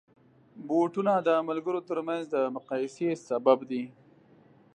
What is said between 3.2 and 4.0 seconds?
سبب دي.